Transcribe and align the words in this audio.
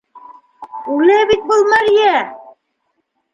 Үлә 0.93 1.17
бит 1.33 1.45
был 1.51 1.67
мәрйә! 1.75 2.17